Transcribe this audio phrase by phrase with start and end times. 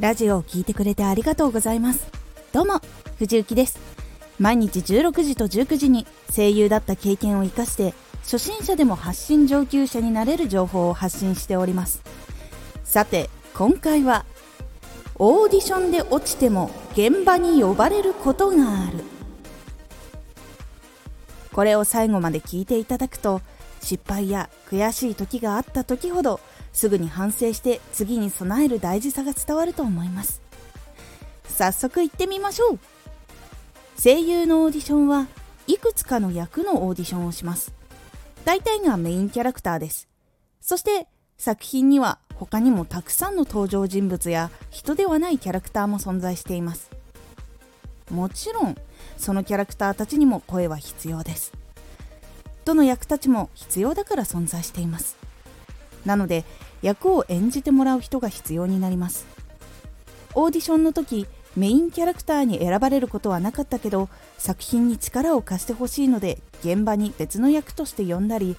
[0.00, 2.10] ラジオを聴いてくれてありがとうございます。
[2.54, 2.80] どうも
[3.18, 3.78] 藤幸です。
[4.38, 12.00] 毎日16時と19時に声優だった経験を生かして初心者でも発信上級者になれる情報を発信しております。
[12.82, 14.24] さて今回は
[15.16, 19.04] オーディションで落ちても現場に呼ばれることがある。
[21.52, 23.42] これを最後まで聞いていただくと
[23.82, 26.40] 失敗や悔しい時があった時ほど
[26.80, 30.40] すぐに反省して次に備える大事さが伝わると思います。
[31.44, 32.78] 早速行ってみましょう。
[34.02, 35.26] 声優のオーディションは
[35.66, 37.74] いくつかの役のオーディションをします。
[38.46, 40.08] 大体がメインキャラクターです。
[40.62, 41.06] そして
[41.36, 46.90] 作品には他にもたくさんの登場人物や人ではないキャラクターも存在しています。
[48.10, 48.74] もちろん
[49.18, 51.52] そのキャラクターたちにも声は必要です。
[52.64, 55.18] どの役たちも必要だから存在しています。
[56.06, 56.46] なので
[56.82, 59.26] 役を演じてもらう人が必要になります。
[60.34, 68.56] オーディションの時メインキャラクターに選ばれることはなかったけど作品に力を貸してほしいので現場に別の役として呼んだり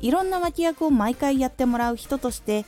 [0.00, 2.64] いろんな脇役を毎回やってもらう人として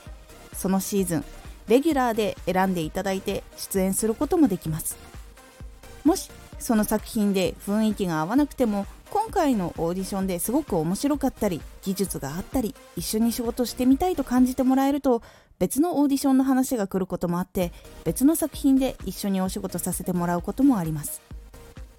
[0.53, 1.25] そのシーズン
[1.69, 4.98] レギュラーで選んでいただいて出演することもできます。
[6.05, 6.30] もし
[6.62, 15.22] その作品で雰囲気が合わなくても今回のオーディションですごく面白かったり技術があったり一緒に仕事してみたいと感じてもらえると
[15.58, 17.72] 別のオーディションの話が来ることもあって
[18.05, 21.20] 別の作品で一緒にお仕事させてもらうこともあります。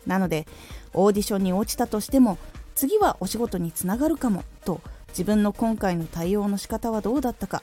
[0.08, 0.48] なので
[0.94, 2.38] オーディションに落ちたとしても
[2.76, 7.62] 次はお仕事につながるかもと自分の今回の対応の仕方はどうだったか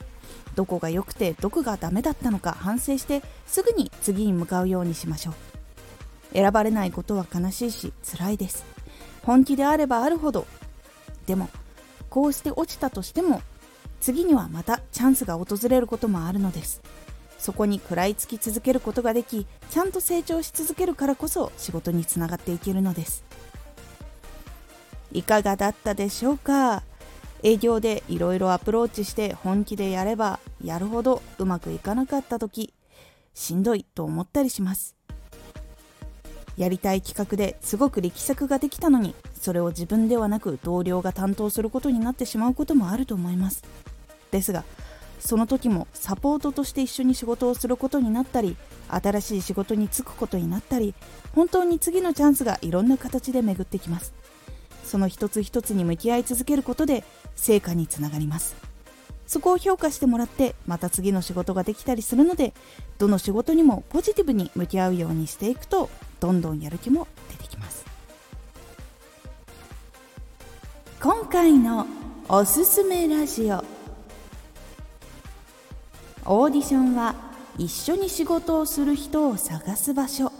[0.55, 5.50] どこが良くてどこがダメだったのか反省してすぐに次に向かうようにしましょう。
[6.33, 8.65] 選ばれないことは悲しいし辛いです。
[9.23, 10.47] 本気であればあるほど。
[11.25, 11.49] でも
[12.09, 13.41] こうして落ちたとしても
[13.99, 16.81] 次にはまたチャンスが訪れることもあるのです。
[17.37, 23.23] そこに食らいつき続けることができちゃんと成長し続けるからこそ仕事につながっていけるのです。
[25.11, 26.83] いかがだったでしょうか？
[27.43, 32.73] 営業でいろいろアプローチして本気でやればやるほどうまくいかなかった時
[33.33, 34.95] しんどいと思ったりします。
[36.61, 43.63] やりたい企画ですごく力作ができたのにそれを自分ではなく同僚が担当することになってしまうこともあると思います。
[44.29, 44.63] ですが
[45.19, 48.57] その時もサポートとして一緒に仕事をすることになったり
[48.89, 50.93] 新しい仕事に就くことになったり
[51.33, 54.13] 本当に次のチャンスがいろんな形で巡ってきます。
[54.85, 57.03] その一つ一つに向き合い続けることで
[57.35, 58.55] 成果につながります。
[59.25, 62.53] そこを評価してもらってまた次の仕事ができたりするので
[62.99, 65.89] どの仕事にもポジティブに向き合うようにしていくと
[66.21, 67.83] どんどんやる気も出てきます。
[71.01, 71.87] 今回の
[72.29, 73.65] おすすめラジオ。
[76.25, 77.15] オーディションは
[77.57, 80.31] 一緒に仕事をする人を探す場所。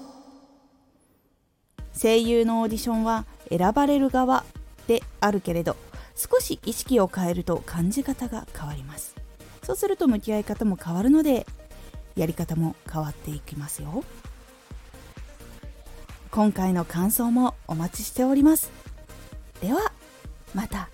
[2.00, 4.44] 声優のオーディションは選ばれる側
[4.86, 5.76] であるけれど
[6.16, 9.16] 少し意識を変えると感じ方が変わります。
[9.64, 11.48] そうすると向き合い方も変わるので
[12.16, 14.04] やり方も変わっていきますよ。
[16.32, 18.72] 今回の感想もお待ちしております。
[19.62, 19.92] では
[20.56, 20.90] また。